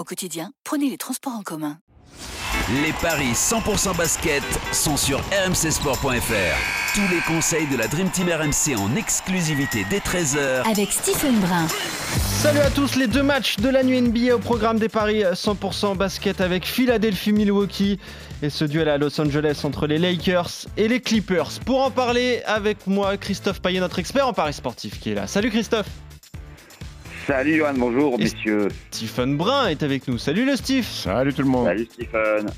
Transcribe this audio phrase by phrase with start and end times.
[0.00, 1.76] Au quotidien, prenez les transports en commun.
[2.82, 4.42] Les paris 100% basket
[4.72, 6.94] sont sur rmcsport.fr.
[6.94, 11.66] Tous les conseils de la Dream Team RMC en exclusivité dès 13h Avec Stephen Brun.
[12.40, 15.98] Salut à tous, les deux matchs de la nuit NBA au programme des paris 100%
[15.98, 18.00] basket avec Philadelphie-Milwaukee
[18.40, 21.60] et ce duel à Los Angeles entre les Lakers et les Clippers.
[21.66, 25.26] Pour en parler avec moi, Christophe Payet, notre expert en paris sportif qui est là.
[25.26, 25.88] Salut Christophe
[27.30, 28.68] Salut Johan, bonjour Et messieurs.
[28.90, 30.18] Stephen Brun est avec nous.
[30.18, 31.66] Salut le Steve Salut tout le monde.
[31.66, 32.50] Salut Stephen.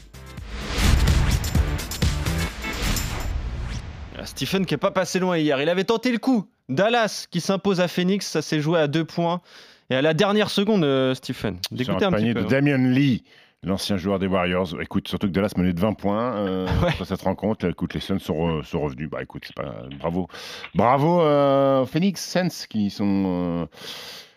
[4.18, 6.46] Ah, Stephen qui est pas passé loin hier, il avait tenté le coup.
[6.70, 9.42] Dallas qui s'impose à Phoenix, ça s'est joué à deux points.
[9.90, 12.40] Et à la dernière seconde, euh, Stephen, Sur d'écouter un un petit panier peu.
[12.40, 12.48] de hein.
[12.48, 13.24] Damien Lee,
[13.62, 14.80] l'ancien joueur des Warriors.
[14.80, 16.92] Écoute, surtout que Dallas menait de 20 points euh, Ouais.
[16.92, 17.66] sur cette rencontre.
[17.68, 19.10] Écoute, les Suns sont, re- sont revenus.
[19.10, 20.28] Bah écoute, c'est pas bravo,
[20.74, 23.66] bravo euh, Phoenix Suns qui sont euh,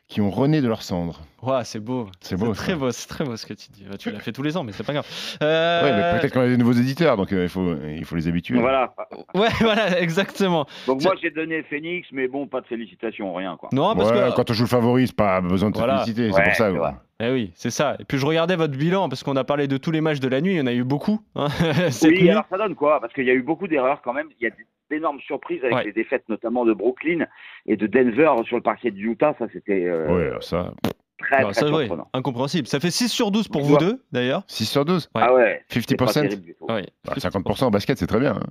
[0.07, 1.21] qui ont rené de leurs cendres.
[1.41, 2.07] Ouah, c'est beau.
[2.21, 3.85] C'est beau, très beau, c'est très beau ce que tu dis.
[3.89, 5.05] Bah, Tu l'as fait tous les ans, mais c'est pas grave.
[5.41, 8.15] Euh, Ouais, mais peut-être qu'on a des nouveaux éditeurs, donc euh, il faut il faut
[8.15, 8.59] les habituer.
[8.59, 8.93] Voilà.
[9.33, 10.65] Ouais, voilà, exactement.
[10.87, 13.69] Donc moi j'ai donné Phoenix, mais bon, pas de félicitations, rien quoi.
[13.71, 14.35] Non, parce Ouais, que.
[14.35, 15.97] quand on joue le favori, c'est pas besoin de Voilà.
[15.99, 16.71] féliciter, c'est Ouais, pour ça.
[16.71, 17.01] quoi.
[17.21, 17.95] Eh oui, c'est ça.
[17.99, 20.27] Et puis je regardais votre bilan parce qu'on a parlé de tous les matchs de
[20.27, 21.21] la nuit, il y en a eu beaucoup.
[21.35, 21.47] hein,
[21.89, 22.29] cette Oui, nuit.
[22.29, 22.99] alors ça donne quoi?
[22.99, 24.27] Parce qu'il y a eu beaucoup d'erreurs quand même.
[24.39, 24.53] Il y a
[24.91, 25.83] d'énormes surprises avec Ouais.
[25.85, 27.25] les défaites notamment de Brooklyn
[27.67, 29.33] et de Denver sur le parquet de Utah.
[29.39, 30.73] Ça c'était euh, Ouais, ça,
[31.19, 32.67] très Non, très ça, ouais, incompréhensible.
[32.67, 34.43] Ça fait 6 sur 12 pour vous deux, d'ailleurs.
[34.47, 35.09] 6 sur 12.
[35.15, 35.21] Ouais.
[35.23, 35.63] Ah ouais.
[35.69, 36.13] c'est pas 50%.
[36.21, 36.65] terrible du tout.
[36.65, 36.85] Ouais.
[37.05, 38.35] Bah, 50% en basket, c'est très bien.
[38.35, 38.43] hein.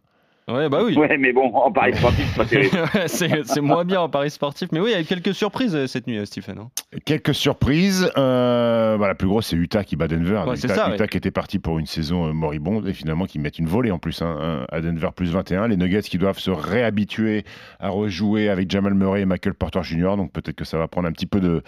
[0.46, 0.94] Ouais, bah oui.
[0.94, 2.76] Ouais, mais bon, en paris sportif, c'est pas terrible.
[2.94, 4.68] Ouais, c'est moins bien en Paris sportif.
[4.72, 6.58] Mais oui, il y a eu quelques surprises euh, cette nuit, euh, Stephen.
[6.58, 6.70] hein.
[7.06, 8.10] Quelques surprises.
[8.18, 10.42] Euh, bah, la plus grosse, c'est Utah qui bat Denver.
[10.46, 10.94] Ouais, c'est Utah, ça, ouais.
[10.96, 13.90] Utah qui était parti pour une saison euh, moribonde et finalement qui mettent une volée
[13.90, 15.68] en plus hein, hein, à Denver plus 21.
[15.68, 17.44] Les Nuggets qui doivent se réhabituer
[17.80, 20.16] à rejouer avec Jamal Murray et Michael Porter Jr.
[20.18, 21.62] Donc peut-être que ça va prendre un petit peu de,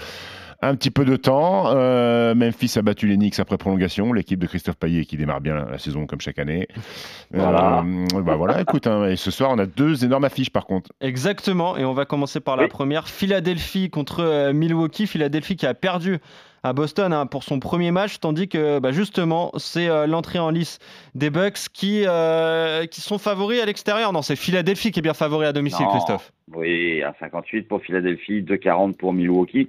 [0.69, 1.65] un petit peu de temps.
[1.69, 4.13] Euh, Memphis a battu les Knicks après prolongation.
[4.13, 6.69] L'équipe de Christophe Payet qui démarre bien la, saison comme chaque année.
[7.33, 7.85] Voilà.
[7.85, 10.91] Euh, bah voilà, écoute, hein, et ce soir on a deux énormes affiches par contre.
[11.01, 11.77] Exactement.
[11.77, 12.69] Et on va commencer par la Oui.
[12.69, 13.09] première.
[13.09, 15.07] Philadelphie contre euh, Milwaukee.
[15.07, 16.19] Philadelphie qui a perdu
[16.63, 20.51] à Boston hein, pour son premier match, tandis que bah, justement, c'est euh, l'entrée en
[20.51, 20.79] lice
[21.15, 24.13] des Bucks qui, euh, qui sont favoris à l'extérieur.
[24.13, 25.93] Non, c'est Philadelphie qui est bien favori à domicile, Non.
[25.93, 26.33] Christophe.
[26.55, 29.69] Oui, 1,58 pour Philadelphie, 2,40 pour Milwaukee.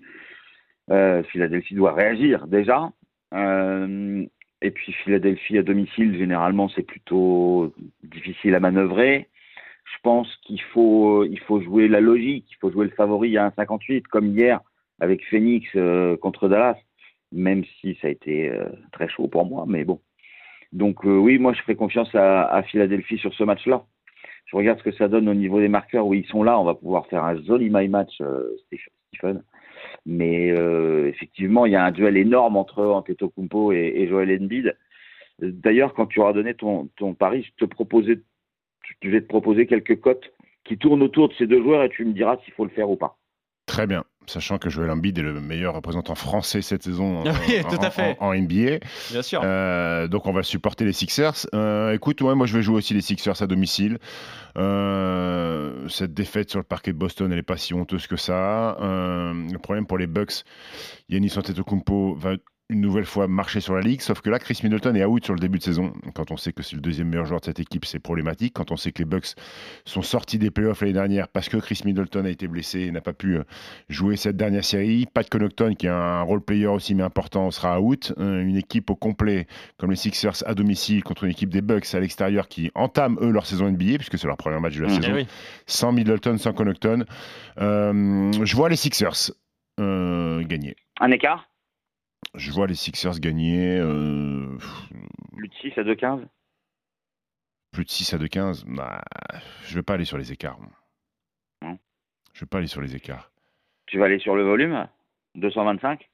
[0.89, 2.89] Euh, Philadelphie doit réagir déjà.
[3.33, 4.25] Euh,
[4.61, 9.27] et puis Philadelphie à domicile, généralement, c'est plutôt difficile à manœuvrer.
[9.83, 13.49] Je pense qu'il faut, il faut jouer la logique, il faut jouer le favori à
[13.49, 14.61] 1,58 comme hier
[14.99, 16.77] avec Phoenix euh, contre Dallas,
[17.31, 18.51] même si ça a été
[18.91, 20.01] très chaud pour moi, mais bon.
[20.73, 23.85] Donc oui, moi je ferai confiance à, à Philadelphie sur ce match-là.
[24.45, 26.59] Je regarde ce que ça donne au niveau des marqueurs où ils sont là.
[26.59, 28.21] On va pouvoir faire un joli my match,
[29.11, 29.43] Stephen.
[30.05, 34.75] Mais euh, effectivement, il y a un duel énorme entre Antetokounmpo et, et Joel Embiid.
[35.39, 37.71] D'ailleurs, quand tu auras donné ton, pari, je te
[39.01, 40.31] je vais te proposer quelques cotes
[40.63, 42.89] qui tournent autour de ces deux joueurs et tu me diras s'il faut le faire
[42.89, 43.17] ou pas.
[43.65, 47.61] Très bien, sachant que Joel Embiid est le meilleur représentant français cette saison en, Oui,
[47.69, 48.17] tout à en- fait.
[48.19, 48.79] en- en NBA.
[49.11, 49.41] Bien sûr.
[49.43, 51.47] Euh, donc on va supporter les Sixers.
[51.53, 53.97] Euh, écoute, ouais, moi je vais jouer aussi les Sixers à domicile.
[54.57, 58.77] Euh, cette défaite sur le parquet de Boston, elle n'est pas si honteuse que ça.
[58.79, 60.43] Le problème pour les Bucks,
[61.09, 62.31] Yannis Antetokounmpo va
[62.69, 65.33] une nouvelle fois marcher sur la ligue, sauf que là, Chris Middleton est out sur
[65.33, 65.93] le début de saison.
[66.13, 68.53] Quand on sait que c'est le deuxième meilleur joueur de cette équipe, c'est problématique.
[68.53, 69.35] Quand on sait que les Bucks
[69.85, 72.99] sont sortis des playoffs l'année dernière parce que Chris Middleton a été blessé et n'a
[72.99, 73.43] pas pu euh,
[73.87, 75.05] jouer cette dernière série.
[75.13, 78.11] Pat Connaughton, qui est un role player aussi mais important, sera out.
[78.19, 79.47] Euh, Une équipe au complet,
[79.77, 83.31] comme les Sixers à domicile, contre une équipe des Bucks à l'extérieur qui entament eux
[83.31, 84.95] leur saison NBA, puisque c'est leur premier match de la Mhm.
[84.97, 85.27] Eh saison, oui.
[85.67, 87.05] sans Middleton, sans Connaughton.
[87.61, 89.31] Euh, je vois les Sixers
[89.79, 90.75] euh, gagner.
[90.99, 91.47] Un écart?
[92.35, 94.57] Je vois les Sixers gagner euh,
[95.35, 96.27] Plus de 6 à 2,15
[97.77, 98.63] plus de 6 à 2,15.
[98.75, 99.03] Bah,
[99.65, 100.57] je vais pas aller sur les écarts.
[101.61, 101.77] Non.
[102.33, 103.31] Je vais pas aller sur les écarts.
[103.85, 104.87] Tu vas aller sur le volume
[105.35, 106.09] 225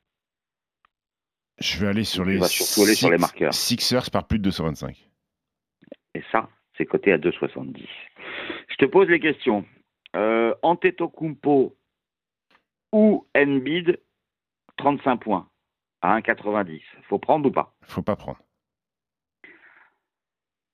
[1.59, 3.53] Je vais aller sur Tu les, vas surtout aller sur les marqueurs.
[3.53, 5.09] Sixers par plus de 225.
[6.15, 7.87] Et ça, c'est coté à 2,70.
[8.67, 9.65] Je te pose les questions.
[10.17, 11.77] Euh, Antetokounmpo
[12.91, 14.01] ou Embiid,
[14.75, 15.49] 35 points
[16.03, 16.81] à 1,90.
[17.09, 17.73] Faut prendre ou pas?
[17.81, 18.39] Faut pas prendre.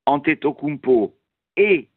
[0.06, 1.18] Antetokounmpo
[1.56, 1.90] et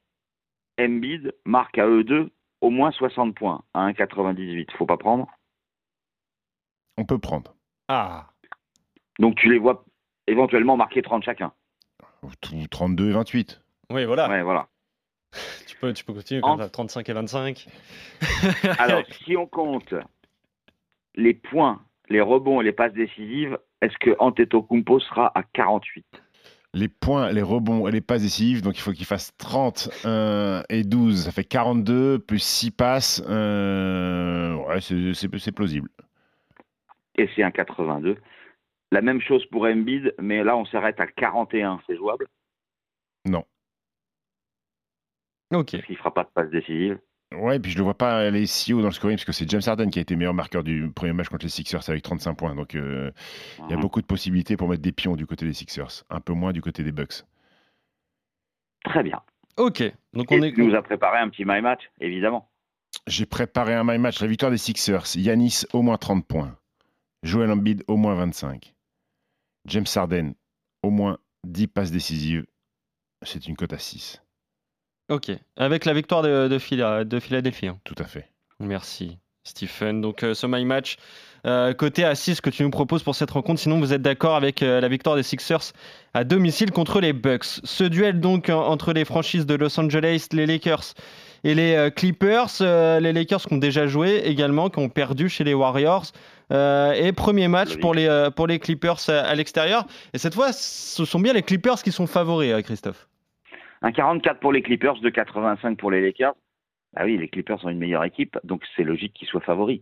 [0.79, 2.31] Embiid marquent à eux deux
[2.61, 4.70] au moins 60 points à 1,98.
[4.76, 5.26] Faut pas prendre?
[6.99, 7.55] On peut prendre.
[7.88, 8.29] Ah.
[9.19, 9.85] Donc tu les vois
[10.26, 11.52] éventuellement marquer 30 chacun.
[12.40, 13.61] Tout 32 et 28.
[13.90, 14.28] Oui, voilà.
[14.28, 14.69] Ouais, voilà.
[15.67, 17.67] Tu, peux, tu peux continuer En- comme ça, 35 et 25.
[18.78, 19.94] Alors, si on compte
[21.14, 21.82] les points,
[22.12, 26.05] les rebonds et les passes décisives, est-ce que Antetokounmpo sera à 48
[26.75, 30.62] Les points, les rebonds et les passes décisives, donc il faut qu'il fasse 30 euh,
[30.69, 31.25] et 12.
[31.25, 33.23] Ça fait 42 plus 6 passes.
[33.29, 35.88] euh, ouais, c'est- c'est c'est plausible.
[37.17, 38.17] Et c'est un 82.
[38.91, 41.81] La même chose pour Embiid, mais là on s'arrête à 41.
[41.87, 42.26] C'est jouable?
[43.26, 43.44] Non.
[45.55, 45.73] Ok.
[45.73, 46.99] Parce qu'il ne fera pas de passe décisive.
[47.37, 49.49] Ouais, puis je le vois pas aller si haut dans le scoring parce que c'est
[49.50, 52.34] James Harden qui a été meilleur marqueur du premier match contre les Sixers avec 35
[52.34, 52.55] points.
[52.55, 53.11] Donc euh,
[53.58, 53.82] il y a Mhm.
[53.82, 56.61] beaucoup de possibilités pour mettre des pions du côté des Sixers, un peu moins du
[56.62, 57.25] côté des Bucks.
[58.84, 59.20] Très bien.
[59.56, 59.82] Ok.
[60.12, 60.52] Donc Et on est.
[60.52, 62.49] tu nous a préparé un petit my match, évidemment.
[63.06, 65.17] J'ai préparé un my match, la victoire des Sixers.
[65.17, 66.56] Yanis au moins 30 points.
[67.23, 68.75] Joel Embiid au moins 25.
[69.67, 70.35] James Harden
[70.82, 72.44] au moins 10 passes décisives.
[73.23, 74.22] C'est une cote à 6.
[75.08, 75.31] Ok.
[75.56, 77.66] Avec la victoire de, de, Phila- de Philadelphie.
[77.69, 77.78] hein.
[77.84, 78.28] Tout à fait.
[78.60, 80.00] Merci, Stephen.
[80.00, 80.96] Donc, euh, ce My Match,
[81.46, 83.60] euh, côté à 6 que tu nous proposes pour cette rencontre.
[83.60, 85.72] Sinon, vous êtes d'accord avec euh, la victoire des Sixers
[86.14, 87.44] à domicile contre les Bucks.
[87.64, 90.94] Ce duel, donc, en- entre les franchises de Los Angeles, les Lakers
[91.44, 92.49] et les euh, Clippers.
[92.60, 96.06] Euh, les Lakers qui ont déjà joué également, qui ont perdu chez les Warriors.
[96.52, 99.87] Euh, et premier match pour les, euh, pour les Clippers à, à l'extérieur.
[100.14, 103.08] Et cette fois, ce sont bien les Clippers qui sont favoris, euh, Christophe.
[103.82, 106.34] Un 44 pour les Clippers, de 85 pour les Lakers.
[106.94, 109.81] Ah oui, les Clippers ont une meilleure équipe, donc c'est logique qu'ils soient favoris.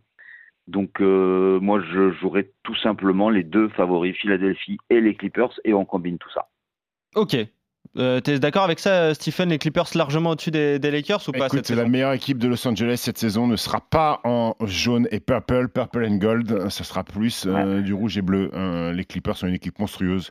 [0.69, 5.75] Donc euh, moi, je jouerais tout simplement les deux favoris, Philadelphie et les Clippers, et
[5.75, 6.49] on combine tout ça.
[7.15, 7.37] Ok.
[7.97, 11.47] Euh, T'es d'accord avec ça, Stephen Les Clippers largement au-dessus des, des Lakers ou pas
[11.47, 14.55] Écoute, cette la saison meilleure équipe de Los Angeles cette saison ne sera pas en
[14.65, 16.71] jaune et purple, purple and gold.
[16.71, 18.51] Ça sera plus euh, du rouge et bleu.
[18.55, 20.31] Euh, les Clippers sont une équipe monstrueuse.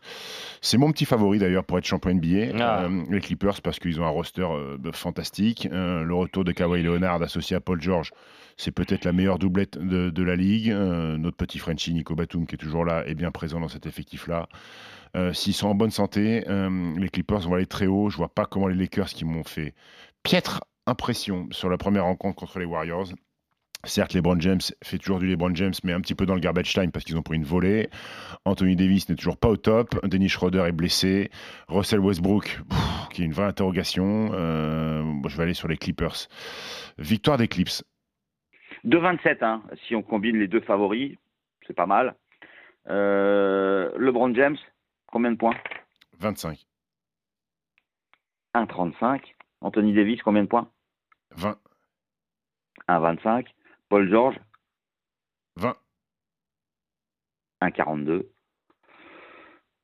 [0.62, 2.58] C'est mon petit favori d'ailleurs pour être champion NBA.
[2.60, 2.84] Ah.
[2.84, 4.48] Euh, les Clippers parce qu'ils ont un roster
[4.94, 5.68] fantastique.
[5.72, 8.12] Le retour de Kawhi Leonard associé à Paul George,
[8.60, 10.70] c'est peut-être la meilleure doublette de, la ligue.
[10.70, 13.86] Euh, notre petit Frenchie Nico Batum qui est toujours là est bien présent dans cet
[13.86, 14.50] effectif-là.
[15.16, 18.10] Euh, S'ils sont en bonne santé, euh, les Clippers vont aller très haut.
[18.10, 19.74] Je vois pas comment les Lakers qui m'ont fait
[20.24, 23.08] piètre impression sur la première rencontre contre les Warriors.
[23.86, 26.74] Certes, LeBron James fait toujours du LeBron James, mais un petit peu dans le garbage
[26.74, 27.90] time parce qu'ils ont pris une volée.
[28.44, 30.06] Anthony Davis n'est toujours pas au top.
[30.06, 31.32] Dennis Schroeder est blessé.
[31.70, 32.60] Russell Westbrook,
[33.14, 34.34] qui est une vraie interrogation.
[34.34, 36.28] Je vais aller sur les Clippers.
[36.98, 37.84] Victoire des Clips.
[38.84, 41.18] De 27, hein, si on combine les deux favoris,
[41.68, 42.16] c'est pas mal.
[42.88, 44.58] Euh, LeBron James,
[45.08, 45.56] combien de points?
[46.20, 46.66] 25.
[48.56, 49.22] 1,35.
[49.62, 50.70] Anthony Davis, combien de points?
[51.36, 51.58] 20.
[52.88, 53.46] 1,25.
[53.90, 54.40] Paul George,
[55.58, 55.76] 20.
[57.62, 58.28] 1,42.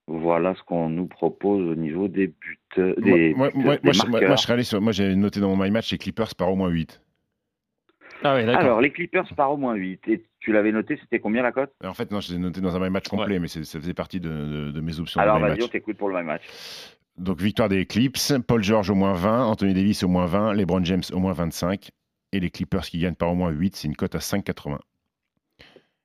[0.07, 4.35] Voilà ce qu'on nous propose au niveau des buts, des, moi, moi, des moi, moi,
[4.35, 6.55] je serais allé sur- moi, j'avais noté dans mon my match les Clippers par au
[6.55, 7.01] moins 8.
[8.25, 8.41] Ah oui.
[8.49, 10.07] Alors, les Clippers par au moins 8.
[10.07, 11.71] Et tu l'avais noté, c'était combien la cote?
[11.83, 14.19] En fait, non, je l'ai noté dans un my match complet, mais ça faisait partie
[14.19, 15.19] de, de- de mes options.
[15.21, 16.43] Alors, vas-y, on t'écoute pour le même match.
[17.17, 20.83] Donc victoire des Clips, Paul George au moins 20, Anthony Davis au moins 20, LeBron
[20.83, 21.89] James au moins 25
[22.33, 24.79] et les Clippers qui gagnent par au moins 8, c'est une cote à 5,80.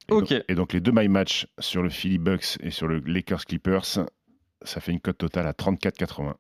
[0.09, 0.29] Et Ok.
[0.31, 3.45] donc- et donc les deux my match sur le Philly Bucks et sur le Lakers
[3.47, 3.85] Clippers,
[4.63, 6.35] ça fait une cote totale à 34,80.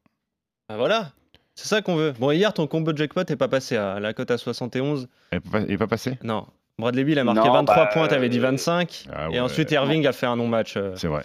[0.68, 1.12] Ah, voilà.
[1.54, 2.12] C'est ça qu'on veut.
[2.18, 5.08] Bon, hier, ton combo jackpot n'est pas passé à la cote à 71.
[5.30, 6.18] Elle n'est pas, elle est pas passée?
[6.22, 6.46] Non.
[6.78, 9.04] Bradley Bill a marqué Non, 23 bah, points, t'avais dit euh, 25.
[9.12, 9.40] Ah et ouais.
[9.40, 10.76] ensuite, Irving a fait un non-match.
[10.78, 11.22] euh, C'est vrai.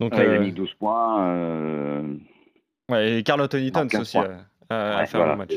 [0.00, 1.24] donc, Ouais, Il euh, a mis 12 points.
[1.28, 2.14] euh,
[2.88, 4.36] ouais, et Carl Anthony Towns 15 aussi euh,
[4.68, 5.32] a, a ouais, fait voilà.
[5.34, 5.52] un non-match.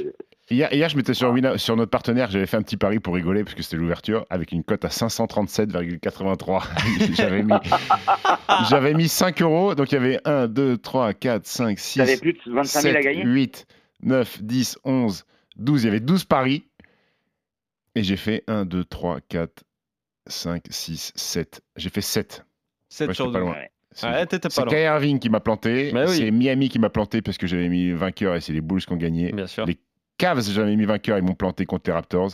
[0.51, 3.15] Hier, hier, je m'étais sur, Wina- sur notre partenaire, j'avais fait un petit pari pour
[3.15, 6.63] rigoler parce que c'était l'ouverture avec une cote à 537,83.
[7.15, 7.53] j'avais, mis,
[8.69, 12.17] j'avais mis 5 euros, donc il y avait 1, 2, 3, 4, 5, 6, T'avais
[12.17, 13.23] plus de 25 000 à 7, gagner?
[13.23, 13.65] 8,
[14.03, 15.25] 9, 10, 11,
[15.57, 15.83] 12.
[15.83, 16.65] Il y avait 12 paris.
[17.95, 19.63] Et j'ai fait 1, 2, 3, 4,
[20.27, 21.61] 5, 6, 7.
[21.75, 22.45] J'ai fait 7.
[22.89, 23.47] 7 Ouais, sur j'étais pas 12.
[23.49, 23.59] loin.
[23.59, 23.69] Ouais.
[23.95, 24.49] C'est.
[24.49, 25.91] Kyrie Irving qui m'a planté.
[25.91, 26.17] Bah oui.
[26.17, 28.91] C'est Miami qui m'a planté parce que j'avais mis vainqueur et c'est les Bulls qui
[28.91, 29.31] ont gagné.
[29.31, 29.65] Bien sûr.
[29.65, 29.77] Les
[30.17, 32.31] Cavs, j'avais mis vainqueur, ils m'ont planté contre les Raptors.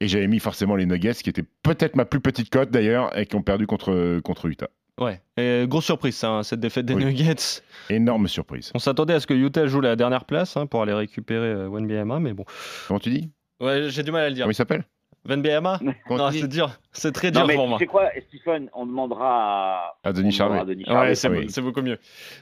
[0.00, 3.26] Et j'avais mis forcément les Nuggets, qui étaient peut-être ma plus petite cote d'ailleurs, et
[3.26, 4.70] qui ont perdu contre, contre Utah.
[5.00, 5.20] Ouais.
[5.36, 7.04] Et grosse surprise, ça, hein, cette défaite des Oui.
[7.04, 7.62] Nuggets.
[7.88, 8.70] Énorme surprise.
[8.74, 11.68] On s'attendait à ce que Utah joue la dernière place hein, pour aller récupérer euh,
[11.68, 12.44] One BMA, mais bon.
[12.86, 13.30] Comment tu dis?
[13.60, 14.44] Ouais, j'ai du mal à le dire.
[14.44, 14.84] Comment il s'appelle?
[15.24, 16.70] Van BMA Non, c'est dur.
[16.92, 17.78] C'est très Non, dur mais pour tu moi.
[17.78, 20.60] sais quoi, Stephen, on demandera à, À Denis Charvet.
[20.62, 21.14] Ouais, Charvet.
[21.14, 21.46] c'est oui.
[21.50, 21.98] c'est beaucoup mieux.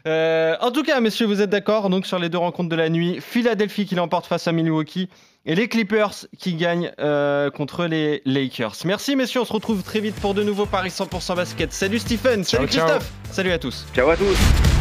[0.07, 2.89] Euh, en tout cas, messieurs, vous êtes d'accord donc sur les deux rencontres de la
[2.89, 3.21] nuit.
[3.21, 5.09] Philadelphie qui l'emporte face à Milwaukee
[5.45, 8.75] et les Clippers qui gagnent euh, contre les Lakers.
[8.85, 9.41] Merci, messieurs.
[9.41, 11.73] On se retrouve très vite pour de nouveaux Paris 100% basket.
[11.73, 12.45] Salut Stephen.
[12.45, 12.87] Salut Ciao, ciao.
[12.99, 13.13] Christophe.
[13.31, 13.87] Salut à tous.
[13.95, 14.78] Ciao à tous.